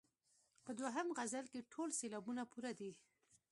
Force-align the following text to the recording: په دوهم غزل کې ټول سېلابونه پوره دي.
په 0.65 0.71
دوهم 0.79 1.07
غزل 1.17 1.45
کې 1.53 1.67
ټول 1.73 1.89
سېلابونه 1.99 2.43
پوره 2.51 2.71
دي. 2.79 2.91